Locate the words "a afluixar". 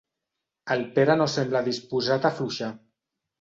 2.27-2.73